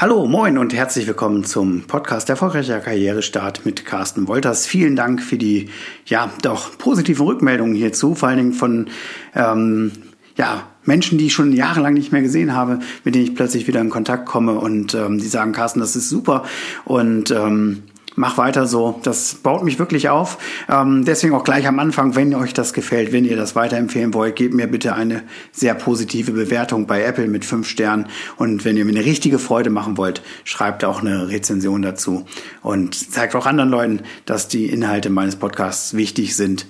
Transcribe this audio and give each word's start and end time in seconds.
Hallo, 0.00 0.28
moin 0.28 0.58
und 0.58 0.72
herzlich 0.72 1.08
willkommen 1.08 1.42
zum 1.42 1.82
Podcast 1.82 2.30
Erfolgreicher 2.30 2.78
Karrierestart 2.78 3.66
mit 3.66 3.84
Carsten 3.84 4.28
Wolters. 4.28 4.64
Vielen 4.64 4.94
Dank 4.94 5.20
für 5.20 5.36
die 5.36 5.70
ja 6.06 6.30
doch 6.40 6.78
positiven 6.78 7.26
Rückmeldungen 7.26 7.74
hierzu, 7.74 8.14
vor 8.14 8.28
allen 8.28 8.38
Dingen 8.38 8.52
von 8.52 8.86
ähm, 9.34 9.90
ja, 10.36 10.68
Menschen, 10.84 11.18
die 11.18 11.26
ich 11.26 11.32
schon 11.32 11.52
jahrelang 11.52 11.94
nicht 11.94 12.12
mehr 12.12 12.22
gesehen 12.22 12.54
habe, 12.54 12.78
mit 13.02 13.16
denen 13.16 13.24
ich 13.24 13.34
plötzlich 13.34 13.66
wieder 13.66 13.80
in 13.80 13.90
Kontakt 13.90 14.26
komme 14.26 14.52
und 14.60 14.94
ähm, 14.94 15.18
die 15.18 15.26
sagen, 15.26 15.50
Carsten, 15.50 15.80
das 15.80 15.96
ist 15.96 16.08
super 16.08 16.44
und 16.84 17.32
ähm, 17.32 17.82
mach 18.18 18.36
weiter 18.36 18.66
so. 18.66 19.00
Das 19.04 19.36
baut 19.36 19.64
mich 19.64 19.78
wirklich 19.78 20.08
auf. 20.08 20.38
Ähm, 20.68 21.04
deswegen 21.04 21.34
auch 21.34 21.44
gleich 21.44 21.66
am 21.66 21.78
Anfang, 21.78 22.16
wenn 22.16 22.34
euch 22.34 22.52
das 22.52 22.72
gefällt, 22.72 23.12
wenn 23.12 23.24
ihr 23.24 23.36
das 23.36 23.56
weiterempfehlen 23.56 24.12
wollt, 24.12 24.36
gebt 24.36 24.54
mir 24.54 24.66
bitte 24.66 24.94
eine 24.94 25.22
sehr 25.52 25.74
positive 25.74 26.32
Bewertung 26.32 26.86
bei 26.86 27.02
Apple 27.02 27.28
mit 27.28 27.44
fünf 27.44 27.68
Sternen. 27.68 28.06
Und 28.36 28.64
wenn 28.64 28.76
ihr 28.76 28.84
mir 28.84 28.92
eine 28.92 29.04
richtige 29.04 29.38
Freude 29.38 29.70
machen 29.70 29.96
wollt, 29.96 30.22
schreibt 30.44 30.84
auch 30.84 31.00
eine 31.00 31.28
Rezension 31.28 31.80
dazu 31.80 32.26
und 32.62 32.94
zeigt 32.94 33.34
auch 33.34 33.46
anderen 33.46 33.70
Leuten, 33.70 34.00
dass 34.26 34.48
die 34.48 34.66
Inhalte 34.66 35.10
meines 35.10 35.36
Podcasts 35.36 35.94
wichtig 35.94 36.36
sind 36.36 36.66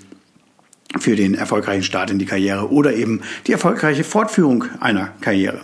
für 0.98 1.16
den 1.16 1.34
erfolgreichen 1.34 1.82
Start 1.82 2.10
in 2.10 2.18
die 2.18 2.26
Karriere 2.26 2.70
oder 2.70 2.94
eben 2.94 3.22
die 3.46 3.52
erfolgreiche 3.52 4.04
Fortführung 4.04 4.64
einer 4.80 5.12
Karriere. 5.20 5.60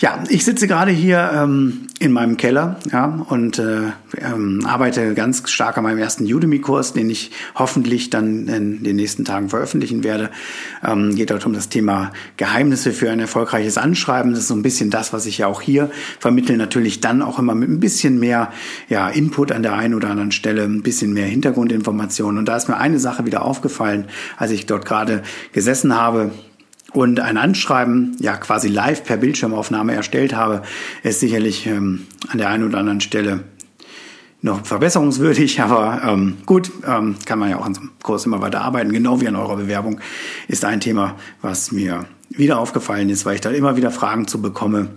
Ja, 0.00 0.22
ich 0.28 0.44
sitze 0.44 0.68
gerade 0.68 0.92
hier 0.92 1.32
ähm, 1.34 1.88
in 1.98 2.12
meinem 2.12 2.36
Keller 2.36 2.76
ja, 2.92 3.06
und 3.28 3.58
äh, 3.58 3.80
ähm, 4.16 4.64
arbeite 4.64 5.12
ganz 5.14 5.50
stark 5.50 5.76
an 5.76 5.82
meinem 5.82 5.98
ersten 5.98 6.22
Udemy-Kurs, 6.22 6.92
den 6.92 7.10
ich 7.10 7.32
hoffentlich 7.56 8.08
dann 8.08 8.46
in 8.46 8.84
den 8.84 8.94
nächsten 8.94 9.24
Tagen 9.24 9.48
veröffentlichen 9.48 10.04
werde. 10.04 10.30
Ähm, 10.86 11.16
geht 11.16 11.30
dort 11.30 11.44
um 11.46 11.52
das 11.52 11.68
Thema 11.68 12.12
Geheimnisse 12.36 12.92
für 12.92 13.10
ein 13.10 13.18
erfolgreiches 13.18 13.76
Anschreiben. 13.76 14.30
Das 14.30 14.42
ist 14.42 14.48
so 14.48 14.54
ein 14.54 14.62
bisschen 14.62 14.90
das, 14.90 15.12
was 15.12 15.26
ich 15.26 15.38
ja 15.38 15.48
auch 15.48 15.60
hier 15.60 15.90
vermittle. 16.20 16.56
Natürlich 16.56 17.00
dann 17.00 17.20
auch 17.20 17.40
immer 17.40 17.56
mit 17.56 17.68
ein 17.68 17.80
bisschen 17.80 18.20
mehr 18.20 18.52
ja, 18.88 19.08
Input 19.08 19.50
an 19.50 19.64
der 19.64 19.72
einen 19.72 19.94
oder 19.94 20.10
anderen 20.10 20.30
Stelle, 20.30 20.62
ein 20.62 20.84
bisschen 20.84 21.12
mehr 21.12 21.26
Hintergrundinformationen. 21.26 22.38
Und 22.38 22.44
da 22.44 22.56
ist 22.56 22.68
mir 22.68 22.76
eine 22.76 23.00
Sache 23.00 23.26
wieder 23.26 23.42
aufgefallen, 23.42 24.04
als 24.36 24.52
ich 24.52 24.66
dort 24.66 24.86
gerade 24.86 25.24
gesessen 25.52 25.96
habe 25.96 26.30
und 26.92 27.20
ein 27.20 27.36
Anschreiben, 27.36 28.16
ja 28.18 28.36
quasi 28.36 28.68
live 28.68 29.04
per 29.04 29.18
Bildschirmaufnahme 29.18 29.94
erstellt 29.94 30.34
habe, 30.34 30.62
ist 31.02 31.20
sicherlich 31.20 31.66
ähm, 31.66 32.06
an 32.28 32.38
der 32.38 32.48
einen 32.48 32.64
oder 32.64 32.78
anderen 32.78 33.00
Stelle 33.00 33.44
noch 34.40 34.64
verbesserungswürdig, 34.64 35.60
aber 35.60 36.02
ähm, 36.04 36.38
gut, 36.46 36.70
ähm, 36.86 37.16
kann 37.24 37.38
man 37.38 37.50
ja 37.50 37.58
auch 37.58 37.66
in 37.66 37.74
so 37.74 37.80
einem 37.80 37.90
Kurs 38.02 38.26
immer 38.26 38.40
weiter 38.40 38.62
arbeiten, 38.62 38.92
genau 38.92 39.20
wie 39.20 39.28
an 39.28 39.36
eurer 39.36 39.56
Bewerbung, 39.56 40.00
ist 40.48 40.64
ein 40.64 40.80
Thema, 40.80 41.16
was 41.42 41.72
mir 41.72 42.06
wieder 42.30 42.58
aufgefallen 42.58 43.08
ist, 43.10 43.26
weil 43.26 43.36
ich 43.36 43.40
da 43.40 43.50
immer 43.50 43.76
wieder 43.76 43.90
Fragen 43.90 44.26
zu 44.26 44.40
bekomme, 44.40 44.88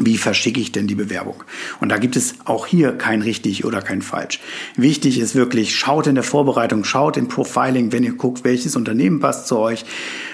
wie 0.00 0.16
verschicke 0.16 0.60
ich 0.60 0.72
denn 0.72 0.86
die 0.86 0.94
Bewerbung? 0.94 1.42
Und 1.80 1.88
da 1.88 1.98
gibt 1.98 2.16
es 2.16 2.34
auch 2.44 2.66
hier 2.66 2.92
kein 2.92 3.22
richtig 3.22 3.64
oder 3.64 3.82
kein 3.82 4.02
falsch. 4.02 4.40
Wichtig 4.76 5.18
ist 5.18 5.34
wirklich, 5.34 5.76
schaut 5.76 6.06
in 6.06 6.14
der 6.14 6.24
Vorbereitung, 6.24 6.84
schaut 6.84 7.16
im 7.16 7.28
Profiling, 7.28 7.90
wenn 7.92 8.04
ihr 8.04 8.12
guckt, 8.12 8.44
welches 8.44 8.76
Unternehmen 8.76 9.18
passt 9.20 9.48
zu 9.48 9.58
euch, 9.58 9.84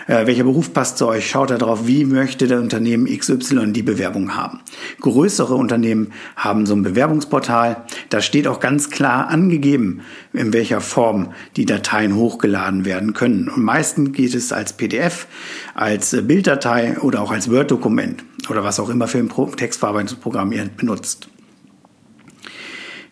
äh, 0.07 0.27
welcher 0.27 0.45
Beruf 0.45 0.73
passt 0.73 0.99
zu 0.99 1.07
euch, 1.07 1.29
schaut 1.29 1.51
darauf, 1.51 1.87
wie 1.87 2.05
möchte 2.05 2.47
der 2.47 2.61
Unternehmen 2.61 3.07
XY 3.07 3.73
die 3.73 3.83
Bewerbung 3.83 4.37
haben. 4.37 4.61
Größere 5.01 5.55
Unternehmen 5.55 6.13
haben 6.37 6.67
so 6.67 6.75
ein 6.75 6.83
Bewerbungsportal, 6.83 7.85
da 8.11 8.21
steht 8.21 8.47
auch 8.47 8.61
ganz 8.61 8.91
klar 8.91 9.29
angegeben, 9.29 10.03
in 10.33 10.53
welcher 10.53 10.81
Form 10.81 11.33
die 11.57 11.65
Dateien 11.65 12.17
hochgeladen 12.17 12.85
werden 12.85 13.15
können. 13.15 13.49
Und 13.49 13.63
meistens 13.63 14.13
geht 14.13 14.35
es 14.35 14.53
als 14.53 14.75
PDF, 14.75 15.27
als 15.75 16.17
Bilddatei 16.23 16.99
oder 17.01 17.21
auch 17.21 17.31
als 17.31 17.51
Word-Dokument 17.51 18.25
oder 18.49 18.65
was 18.65 18.81
auch 18.81 18.89
immer 18.89 19.09
für 19.09 19.19
ein 19.19 19.31
Textverarbeitungsprogramm 19.57 20.53
ihr 20.53 20.65
benutzt. 20.77 21.29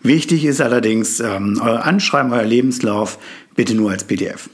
Wichtig 0.02 0.44
ist 0.44 0.60
allerdings 0.60 1.20
ähm, 1.20 1.60
euer 1.62 1.84
Anschreiben, 1.84 2.32
euer 2.32 2.44
Lebenslauf 2.44 3.18
bitte 3.54 3.74
nur 3.74 3.90
als 3.90 4.04
PDF. 4.04 4.48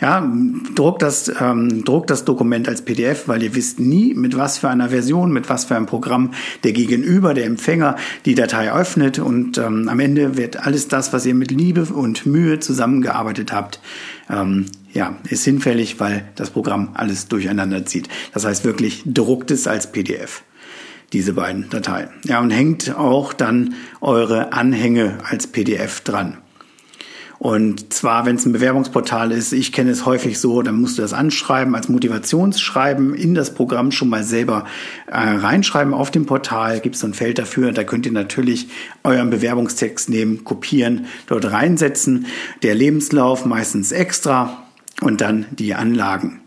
Ja, 0.00 0.28
druckt 0.74 1.02
das, 1.02 1.30
ähm, 1.40 1.84
druckt 1.84 2.10
das 2.10 2.24
Dokument 2.24 2.68
als 2.68 2.82
PDF, 2.82 3.28
weil 3.28 3.40
ihr 3.42 3.54
wisst 3.54 3.78
nie, 3.78 4.14
mit 4.14 4.36
was 4.36 4.58
für 4.58 4.68
einer 4.68 4.88
Version, 4.88 5.32
mit 5.32 5.48
was 5.48 5.64
für 5.64 5.76
einem 5.76 5.86
Programm 5.86 6.32
der 6.64 6.72
Gegenüber, 6.72 7.34
der 7.34 7.46
Empfänger 7.46 7.94
die 8.24 8.34
Datei 8.34 8.72
öffnet 8.72 9.20
und 9.20 9.58
ähm, 9.58 9.88
am 9.88 10.00
Ende 10.00 10.36
wird 10.36 10.66
alles 10.66 10.88
das, 10.88 11.12
was 11.12 11.24
ihr 11.24 11.36
mit 11.36 11.52
Liebe 11.52 11.84
und 11.84 12.26
Mühe 12.26 12.58
zusammengearbeitet 12.58 13.52
habt, 13.52 13.78
ähm, 14.28 14.66
ja, 14.92 15.16
ist 15.28 15.44
hinfällig, 15.44 16.00
weil 16.00 16.28
das 16.34 16.50
Programm 16.50 16.90
alles 16.94 17.28
durcheinander 17.28 17.84
zieht. 17.86 18.08
Das 18.34 18.44
heißt 18.44 18.64
wirklich, 18.64 19.02
druckt 19.06 19.50
es 19.50 19.66
als 19.66 19.90
PDF 19.90 20.42
diese 21.12 21.34
beiden 21.34 21.68
Dateien. 21.68 22.08
Ja, 22.24 22.40
und 22.40 22.50
hängt 22.50 22.96
auch 22.96 23.32
dann 23.32 23.74
eure 24.00 24.52
Anhänge 24.52 25.18
als 25.28 25.46
PDF 25.46 26.00
dran. 26.00 26.38
Und 27.38 27.92
zwar, 27.92 28.24
wenn 28.24 28.36
es 28.36 28.46
ein 28.46 28.52
Bewerbungsportal 28.52 29.32
ist, 29.32 29.52
ich 29.52 29.72
kenne 29.72 29.90
es 29.90 30.06
häufig 30.06 30.38
so, 30.38 30.62
dann 30.62 30.80
musst 30.80 30.96
du 30.96 31.02
das 31.02 31.12
anschreiben 31.12 31.74
als 31.74 31.88
Motivationsschreiben 31.88 33.14
in 33.16 33.34
das 33.34 33.52
Programm 33.52 33.90
schon 33.90 34.08
mal 34.08 34.22
selber 34.22 34.64
äh, 35.08 35.16
reinschreiben. 35.16 35.92
Auf 35.92 36.12
dem 36.12 36.24
Portal 36.24 36.78
gibt 36.78 36.94
es 36.94 37.00
so 37.00 37.08
ein 37.08 37.14
Feld 37.14 37.40
dafür. 37.40 37.72
Da 37.72 37.82
könnt 37.82 38.06
ihr 38.06 38.12
natürlich 38.12 38.68
euren 39.02 39.30
Bewerbungstext 39.30 40.08
nehmen, 40.08 40.44
kopieren, 40.44 41.06
dort 41.26 41.50
reinsetzen. 41.50 42.26
Der 42.62 42.76
Lebenslauf 42.76 43.44
meistens 43.44 43.90
extra 43.90 44.61
und 45.02 45.20
dann 45.20 45.46
die 45.50 45.74
Anlagen. 45.74 46.40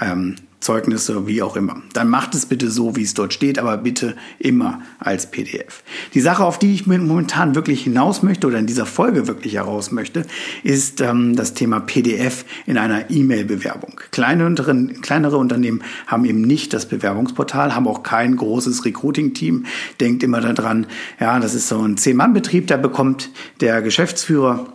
Ähm, 0.00 0.36
Zeugnisse, 0.62 1.26
wie 1.26 1.42
auch 1.42 1.56
immer. 1.56 1.82
Dann 1.92 2.08
macht 2.08 2.34
es 2.34 2.46
bitte 2.46 2.70
so, 2.70 2.96
wie 2.96 3.02
es 3.02 3.14
dort 3.14 3.32
steht, 3.32 3.58
aber 3.58 3.76
bitte 3.76 4.14
immer 4.38 4.80
als 5.00 5.30
PDF. 5.30 5.82
Die 6.14 6.20
Sache, 6.20 6.44
auf 6.44 6.58
die 6.58 6.72
ich 6.72 6.86
momentan 6.86 7.54
wirklich 7.54 7.82
hinaus 7.82 8.22
möchte 8.22 8.46
oder 8.46 8.58
in 8.58 8.66
dieser 8.66 8.86
Folge 8.86 9.26
wirklich 9.26 9.54
heraus 9.54 9.90
möchte, 9.90 10.24
ist 10.62 11.00
ähm, 11.00 11.34
das 11.34 11.54
Thema 11.54 11.80
PDF 11.80 12.44
in 12.66 12.78
einer 12.78 13.10
E-Mail-Bewerbung. 13.10 14.00
Kleine, 14.12 14.54
kleinere 15.02 15.36
Unternehmen 15.36 15.82
haben 16.06 16.24
eben 16.24 16.42
nicht 16.42 16.72
das 16.72 16.86
Bewerbungsportal, 16.86 17.74
haben 17.74 17.88
auch 17.88 18.04
kein 18.04 18.36
großes 18.36 18.84
Recruiting-Team. 18.84 19.66
Denkt 20.00 20.22
immer 20.22 20.40
daran, 20.40 20.86
ja, 21.18 21.40
das 21.40 21.54
ist 21.54 21.68
so 21.68 21.82
ein 21.82 21.96
Zehn-Mann-Betrieb, 21.96 22.68
da 22.68 22.76
bekommt 22.76 23.30
der 23.60 23.82
Geschäftsführer 23.82 24.66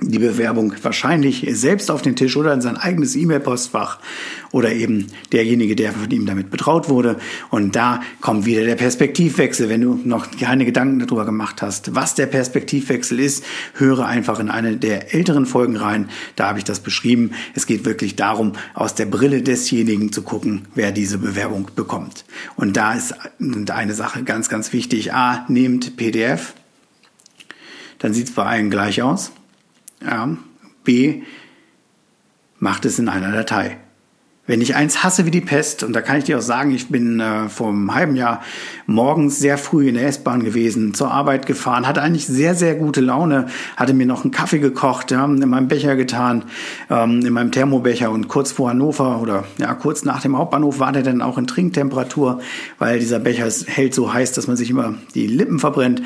die 0.00 0.18
Bewerbung 0.18 0.74
wahrscheinlich 0.82 1.46
selbst 1.52 1.90
auf 1.90 2.02
den 2.02 2.16
Tisch 2.16 2.36
oder 2.36 2.52
in 2.52 2.60
sein 2.60 2.76
eigenes 2.76 3.14
E-Mail-Postfach 3.14 4.00
oder 4.50 4.72
eben 4.72 5.06
derjenige, 5.32 5.76
der 5.76 5.92
von 5.92 6.10
ihm 6.10 6.26
damit 6.26 6.50
betraut 6.50 6.88
wurde. 6.88 7.16
Und 7.50 7.76
da 7.76 8.02
kommt 8.20 8.44
wieder 8.44 8.64
der 8.64 8.74
Perspektivwechsel. 8.74 9.68
Wenn 9.68 9.82
du 9.82 10.00
noch 10.04 10.28
keine 10.32 10.64
Gedanken 10.64 10.98
darüber 10.98 11.24
gemacht 11.24 11.62
hast, 11.62 11.94
was 11.94 12.16
der 12.16 12.26
Perspektivwechsel 12.26 13.20
ist, 13.20 13.44
höre 13.74 14.04
einfach 14.06 14.40
in 14.40 14.50
eine 14.50 14.76
der 14.76 15.14
älteren 15.14 15.46
Folgen 15.46 15.76
rein. 15.76 16.10
Da 16.34 16.48
habe 16.48 16.58
ich 16.58 16.64
das 16.64 16.80
beschrieben. 16.80 17.30
Es 17.54 17.66
geht 17.66 17.84
wirklich 17.84 18.16
darum, 18.16 18.54
aus 18.74 18.96
der 18.96 19.06
Brille 19.06 19.42
desjenigen 19.42 20.12
zu 20.12 20.22
gucken, 20.22 20.62
wer 20.74 20.90
diese 20.90 21.18
Bewerbung 21.18 21.70
bekommt. 21.76 22.24
Und 22.56 22.76
da 22.76 22.94
ist 22.94 23.14
eine 23.38 23.94
Sache 23.94 24.24
ganz, 24.24 24.48
ganz 24.48 24.72
wichtig. 24.72 25.14
A, 25.14 25.44
nehmt 25.48 25.96
PDF. 25.96 26.54
Dann 28.00 28.12
sieht 28.12 28.28
es 28.28 28.34
bei 28.34 28.44
allen 28.44 28.70
gleich 28.70 29.00
aus. 29.00 29.30
Ja. 30.04 30.36
B, 30.84 31.22
macht 32.58 32.84
es 32.84 32.98
in 32.98 33.08
einer 33.08 33.32
Datei. 33.32 33.78
Wenn 34.46 34.60
ich 34.60 34.74
eins 34.74 35.02
hasse 35.02 35.24
wie 35.24 35.30
die 35.30 35.40
Pest, 35.40 35.82
und 35.84 35.94
da 35.94 36.02
kann 36.02 36.18
ich 36.18 36.24
dir 36.24 36.36
auch 36.36 36.42
sagen, 36.42 36.70
ich 36.74 36.88
bin 36.90 37.18
äh, 37.18 37.48
vor 37.48 37.70
einem 37.70 37.94
halben 37.94 38.14
Jahr 38.14 38.42
morgens 38.86 39.38
sehr 39.38 39.56
früh 39.56 39.88
in 39.88 39.94
der 39.94 40.06
S-Bahn 40.06 40.44
gewesen, 40.44 40.92
zur 40.92 41.10
Arbeit 41.10 41.46
gefahren, 41.46 41.88
hatte 41.88 42.02
eigentlich 42.02 42.26
sehr, 42.26 42.54
sehr 42.54 42.74
gute 42.74 43.00
Laune, 43.00 43.46
hatte 43.76 43.94
mir 43.94 44.04
noch 44.04 44.22
einen 44.22 44.32
Kaffee 44.32 44.58
gekocht, 44.58 45.10
ja, 45.12 45.24
in 45.24 45.48
meinem 45.48 45.68
Becher 45.68 45.96
getan, 45.96 46.44
ähm, 46.90 47.24
in 47.24 47.32
meinem 47.32 47.52
Thermobecher 47.52 48.10
und 48.10 48.28
kurz 48.28 48.52
vor 48.52 48.68
Hannover 48.68 49.22
oder 49.22 49.44
ja, 49.56 49.72
kurz 49.72 50.04
nach 50.04 50.20
dem 50.20 50.36
Hauptbahnhof 50.36 50.78
war 50.78 50.92
der 50.92 51.02
dann 51.02 51.22
auch 51.22 51.38
in 51.38 51.46
Trinktemperatur, 51.46 52.40
weil 52.78 52.98
dieser 52.98 53.20
Becher 53.20 53.48
hält 53.66 53.94
so 53.94 54.12
heiß, 54.12 54.32
dass 54.32 54.46
man 54.46 54.58
sich 54.58 54.68
immer 54.68 54.94
die 55.14 55.26
Lippen 55.26 55.58
verbrennt 55.58 56.02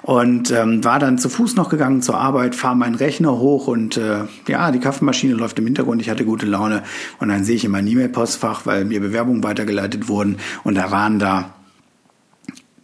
und 0.00 0.50
ähm, 0.50 0.82
war 0.82 0.98
dann 0.98 1.18
zu 1.18 1.28
Fuß 1.28 1.56
noch 1.56 1.68
gegangen 1.68 2.00
zur 2.00 2.16
Arbeit, 2.16 2.54
fahre 2.54 2.74
meinen 2.74 2.94
Rechner 2.94 3.38
hoch 3.38 3.66
und 3.68 3.98
äh, 3.98 4.20
ja, 4.48 4.70
die 4.70 4.80
Kaffeemaschine 4.80 5.34
läuft 5.34 5.58
im 5.58 5.66
Hintergrund, 5.66 6.00
ich 6.00 6.08
hatte 6.08 6.24
gute 6.24 6.46
Laune 6.46 6.82
und 7.20 7.28
dann 7.28 7.44
sehe 7.44 7.56
ich 7.56 7.66
in 7.66 7.81
mein 7.82 7.92
E-Mail-Postfach, 7.92 8.64
weil 8.64 8.84
mir 8.84 9.00
Bewerbungen 9.00 9.42
weitergeleitet 9.42 10.08
wurden. 10.08 10.38
Und 10.62 10.76
da 10.76 10.90
waren 10.90 11.18
da 11.18 11.54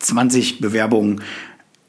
20 0.01 0.61
Bewerbungen 0.61 1.23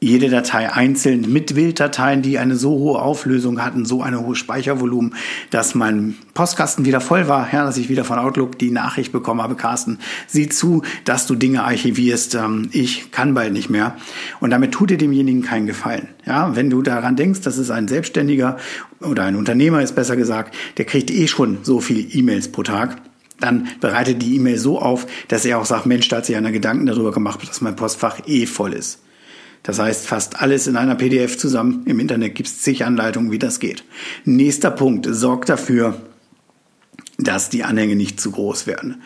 jede 0.00 0.30
Datei 0.30 0.72
einzeln 0.72 1.30
mit 1.30 1.54
Bilddateien, 1.54 2.22
die 2.22 2.38
eine 2.38 2.56
so 2.56 2.70
hohe 2.70 3.00
Auflösung 3.00 3.62
hatten, 3.62 3.84
so 3.84 4.02
eine 4.02 4.20
hohe 4.20 4.34
Speichervolumen, 4.34 5.14
dass 5.50 5.74
mein 5.74 6.16
Postkasten 6.32 6.86
wieder 6.86 7.02
voll 7.02 7.28
war, 7.28 7.52
ja, 7.52 7.64
dass 7.64 7.76
ich 7.76 7.90
wieder 7.90 8.04
von 8.04 8.18
Outlook 8.18 8.58
die 8.58 8.70
Nachricht 8.70 9.12
bekommen 9.12 9.42
habe, 9.42 9.56
Carsten, 9.56 9.98
sieh 10.26 10.48
zu, 10.48 10.82
dass 11.04 11.26
du 11.26 11.34
Dinge 11.34 11.64
archivierst, 11.64 12.34
ähm, 12.34 12.70
ich 12.72 13.12
kann 13.12 13.34
bald 13.34 13.52
nicht 13.52 13.68
mehr. 13.68 13.94
Und 14.40 14.50
damit 14.50 14.72
tut 14.72 14.88
dir 14.88 14.96
demjenigen 14.96 15.42
keinen 15.42 15.66
Gefallen. 15.66 16.08
Ja, 16.24 16.56
wenn 16.56 16.70
du 16.70 16.80
daran 16.80 17.16
denkst, 17.16 17.42
dass 17.42 17.58
es 17.58 17.70
ein 17.70 17.86
Selbstständiger 17.86 18.56
oder 19.00 19.24
ein 19.24 19.36
Unternehmer 19.36 19.82
ist 19.82 19.94
besser 19.94 20.16
gesagt, 20.16 20.54
der 20.78 20.86
kriegt 20.86 21.10
eh 21.10 21.28
schon 21.28 21.58
so 21.62 21.80
viel 21.80 22.08
E-Mails 22.16 22.50
pro 22.50 22.62
Tag 22.62 22.96
dann 23.38 23.68
bereitet 23.80 24.20
die 24.20 24.36
E-Mail 24.36 24.58
so 24.58 24.78
auf, 24.78 25.06
dass 25.28 25.46
er 25.46 25.58
auch 25.58 25.64
sagt, 25.64 25.86
Mensch, 25.86 26.06
da 26.08 26.18
hat 26.18 26.26
sich 26.26 26.36
einer 26.36 26.52
Gedanken 26.52 26.84
darüber 26.84 27.10
gemacht, 27.10 27.40
dass 27.48 27.62
mein 27.62 27.74
Postfach 27.74 28.18
eh 28.26 28.44
voll 28.44 28.74
ist. 28.74 28.98
Das 29.70 29.78
heißt, 29.78 30.04
fast 30.08 30.42
alles 30.42 30.66
in 30.66 30.76
einer 30.76 30.96
PDF 30.96 31.38
zusammen. 31.38 31.84
Im 31.86 32.00
Internet 32.00 32.34
gibt 32.34 32.48
es 32.48 32.60
zig 32.60 32.84
Anleitungen, 32.84 33.30
wie 33.30 33.38
das 33.38 33.60
geht. 33.60 33.84
Nächster 34.24 34.72
Punkt, 34.72 35.06
sorgt 35.08 35.48
dafür, 35.48 35.94
dass 37.18 37.50
die 37.50 37.62
Anhänge 37.62 37.94
nicht 37.94 38.20
zu 38.20 38.32
groß 38.32 38.66
werden. 38.66 39.00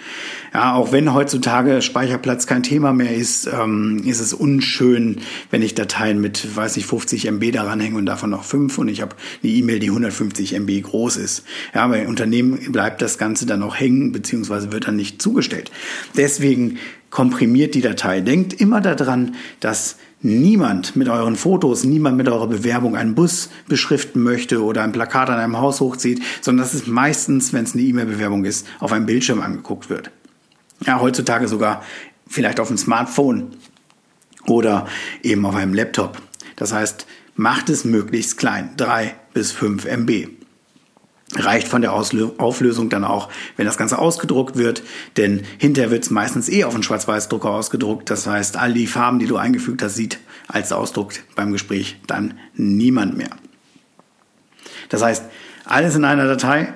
Ja, 0.54 0.72
auch 0.72 0.90
wenn 0.90 1.12
heutzutage 1.12 1.82
Speicherplatz 1.82 2.46
kein 2.46 2.62
Thema 2.62 2.94
mehr 2.94 3.14
ist, 3.14 3.46
ähm, 3.46 4.02
ist 4.06 4.20
es 4.20 4.32
unschön, 4.32 5.18
wenn 5.50 5.60
ich 5.60 5.74
Dateien 5.74 6.18
mit, 6.18 6.56
weiß 6.56 6.78
ich, 6.78 6.86
50 6.86 7.26
MB 7.26 7.50
daran 7.52 7.78
hänge 7.78 7.98
und 7.98 8.06
davon 8.06 8.30
noch 8.30 8.44
5 8.44 8.78
und 8.78 8.88
ich 8.88 9.02
habe 9.02 9.16
eine 9.42 9.52
E-Mail, 9.52 9.80
die 9.80 9.88
150 9.88 10.54
MB 10.54 10.80
groß 10.80 11.18
ist. 11.18 11.44
Ja, 11.74 11.86
bei 11.88 12.08
Unternehmen 12.08 12.72
bleibt 12.72 13.02
das 13.02 13.18
Ganze 13.18 13.44
dann 13.44 13.62
auch 13.62 13.76
hängen, 13.76 14.12
beziehungsweise 14.12 14.72
wird 14.72 14.88
dann 14.88 14.96
nicht 14.96 15.20
zugestellt. 15.20 15.70
Deswegen 16.16 16.78
komprimiert 17.10 17.76
die 17.76 17.80
Datei. 17.80 18.20
Denkt 18.22 18.54
immer 18.54 18.80
daran, 18.80 19.36
dass 19.60 19.98
niemand 20.24 20.96
mit 20.96 21.08
euren 21.08 21.36
Fotos, 21.36 21.84
niemand 21.84 22.16
mit 22.16 22.28
eurer 22.28 22.46
Bewerbung 22.46 22.96
einen 22.96 23.14
Bus 23.14 23.50
beschriften 23.68 24.22
möchte 24.22 24.64
oder 24.64 24.82
ein 24.82 24.92
Plakat 24.92 25.30
an 25.30 25.38
einem 25.38 25.58
Haus 25.58 25.80
hochzieht, 25.80 26.22
sondern 26.40 26.64
dass 26.64 26.74
es 26.74 26.86
meistens, 26.86 27.52
wenn 27.52 27.64
es 27.64 27.74
eine 27.74 27.82
E-Mail-Bewerbung 27.82 28.44
ist, 28.44 28.66
auf 28.80 28.92
einem 28.92 29.06
Bildschirm 29.06 29.40
angeguckt 29.40 29.90
wird. 29.90 30.10
Ja, 30.86 31.00
heutzutage 31.00 31.46
sogar 31.46 31.82
vielleicht 32.26 32.58
auf 32.58 32.68
dem 32.68 32.78
Smartphone 32.78 33.52
oder 34.46 34.86
eben 35.22 35.44
auf 35.46 35.54
einem 35.54 35.74
Laptop. 35.74 36.20
Das 36.56 36.72
heißt, 36.72 37.06
macht 37.36 37.68
es 37.68 37.84
möglichst 37.84 38.38
klein, 38.38 38.70
drei 38.76 39.14
bis 39.34 39.52
fünf 39.52 39.84
MB 39.84 40.43
reicht 41.36 41.68
von 41.68 41.82
der 41.82 41.92
Auflösung 41.92 42.88
dann 42.90 43.04
auch, 43.04 43.28
wenn 43.56 43.66
das 43.66 43.76
Ganze 43.76 43.98
ausgedruckt 43.98 44.56
wird, 44.56 44.82
denn 45.16 45.42
hinterher 45.58 45.90
wird 45.90 46.04
es 46.04 46.10
meistens 46.10 46.48
eh 46.48 46.64
auf 46.64 46.74
einen 46.74 46.82
Schwarz-Weiß-Drucker 46.82 47.50
ausgedruckt. 47.50 48.10
Das 48.10 48.26
heißt, 48.26 48.56
all 48.56 48.72
die 48.72 48.86
Farben, 48.86 49.18
die 49.18 49.26
du 49.26 49.36
eingefügt 49.36 49.82
hast, 49.82 49.94
sieht 49.96 50.18
als 50.46 50.72
Ausdruck 50.72 51.12
beim 51.34 51.52
Gespräch 51.52 51.96
dann 52.06 52.38
niemand 52.54 53.16
mehr. 53.16 53.30
Das 54.88 55.02
heißt, 55.02 55.24
alles 55.64 55.96
in 55.96 56.04
einer 56.04 56.26
Datei, 56.26 56.74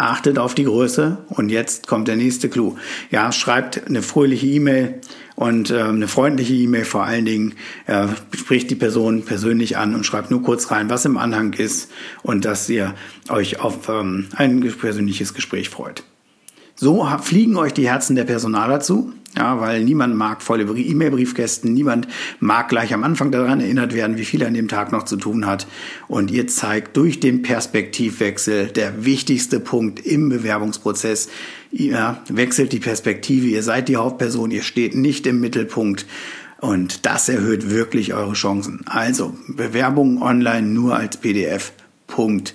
achtet 0.00 0.38
auf 0.38 0.54
die 0.54 0.64
Größe 0.64 1.18
und 1.28 1.48
jetzt 1.48 1.86
kommt 1.86 2.08
der 2.08 2.16
nächste 2.16 2.48
Clou. 2.48 2.76
Ja, 3.10 3.32
schreibt 3.32 3.86
eine 3.86 4.02
fröhliche 4.02 4.46
E-Mail 4.46 5.00
und 5.36 5.70
äh, 5.70 5.80
eine 5.82 6.08
freundliche 6.08 6.54
E-Mail 6.54 6.84
vor 6.84 7.04
allen 7.04 7.24
Dingen, 7.24 7.54
äh, 7.86 8.08
spricht 8.36 8.70
die 8.70 8.76
Person 8.76 9.24
persönlich 9.24 9.76
an 9.76 9.94
und 9.94 10.04
schreibt 10.04 10.30
nur 10.30 10.42
kurz 10.42 10.70
rein, 10.70 10.90
was 10.90 11.04
im 11.04 11.16
Anhang 11.16 11.52
ist 11.52 11.90
und 12.22 12.44
dass 12.44 12.68
ihr 12.68 12.94
euch 13.28 13.60
auf 13.60 13.88
ähm, 13.88 14.28
ein 14.36 14.60
persönliches 14.60 15.34
Gespräch 15.34 15.68
freut. 15.68 16.02
So 16.80 17.06
fliegen 17.20 17.56
euch 17.56 17.74
die 17.74 17.86
Herzen 17.86 18.16
der 18.16 18.24
Personaler 18.24 18.80
zu. 18.80 19.12
Ja, 19.36 19.60
weil 19.60 19.84
niemand 19.84 20.16
mag 20.16 20.40
volle 20.40 20.64
E-Mail-Briefkästen, 20.64 21.72
niemand 21.72 22.08
mag 22.40 22.68
gleich 22.70 22.94
am 22.94 23.04
Anfang 23.04 23.30
daran 23.30 23.60
erinnert 23.60 23.94
werden, 23.94 24.16
wie 24.16 24.24
viel 24.24 24.40
er 24.40 24.48
an 24.48 24.54
dem 24.54 24.66
Tag 24.66 24.90
noch 24.90 25.04
zu 25.04 25.18
tun 25.18 25.46
hat. 25.46 25.66
Und 26.08 26.30
ihr 26.30 26.48
zeigt 26.48 26.96
durch 26.96 27.20
den 27.20 27.42
Perspektivwechsel, 27.42 28.68
der 28.68 29.04
wichtigste 29.04 29.60
Punkt 29.60 30.04
im 30.04 30.30
Bewerbungsprozess, 30.30 31.28
ihr 31.70 32.18
wechselt 32.28 32.72
die 32.72 32.80
Perspektive, 32.80 33.46
ihr 33.46 33.62
seid 33.62 33.88
die 33.88 33.98
Hauptperson, 33.98 34.50
ihr 34.50 34.62
steht 34.62 34.96
nicht 34.96 35.26
im 35.26 35.38
Mittelpunkt. 35.38 36.06
Und 36.60 37.04
das 37.04 37.28
erhöht 37.28 37.68
wirklich 37.70 38.14
eure 38.14 38.32
Chancen. 38.32 38.80
Also 38.86 39.36
Bewerbung 39.48 40.22
online 40.22 40.66
nur 40.66 40.96
als 40.96 41.18
PDF. 41.18 41.72
Punkt. 42.06 42.54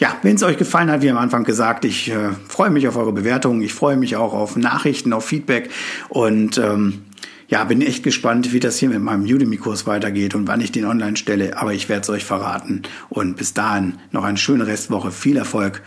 Ja, 0.00 0.16
wenn 0.22 0.36
es 0.36 0.42
euch 0.42 0.56
gefallen 0.56 0.90
hat, 0.90 1.02
wie 1.02 1.10
am 1.10 1.18
Anfang 1.18 1.44
gesagt, 1.44 1.84
ich 1.84 2.10
äh, 2.10 2.30
freue 2.48 2.70
mich 2.70 2.88
auf 2.88 2.96
eure 2.96 3.12
Bewertungen, 3.12 3.60
ich 3.60 3.74
freue 3.74 3.98
mich 3.98 4.16
auch 4.16 4.32
auf 4.32 4.56
Nachrichten, 4.56 5.12
auf 5.12 5.26
Feedback 5.26 5.68
und 6.08 6.56
ähm, 6.56 7.02
ja, 7.48 7.62
bin 7.64 7.82
echt 7.82 8.02
gespannt, 8.02 8.54
wie 8.54 8.60
das 8.60 8.78
hier 8.78 8.88
mit 8.88 9.02
meinem 9.02 9.24
Udemy-Kurs 9.24 9.86
weitergeht 9.86 10.34
und 10.34 10.48
wann 10.48 10.62
ich 10.62 10.72
den 10.72 10.86
online 10.86 11.18
stelle, 11.18 11.58
aber 11.58 11.74
ich 11.74 11.90
werde 11.90 12.00
es 12.00 12.08
euch 12.08 12.24
verraten. 12.24 12.82
Und 13.10 13.36
bis 13.36 13.52
dahin 13.52 13.98
noch 14.10 14.24
eine 14.24 14.38
schöne 14.38 14.66
Restwoche, 14.66 15.10
viel 15.10 15.36
Erfolg, 15.36 15.82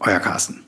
euer 0.00 0.18
Carsten. 0.18 0.65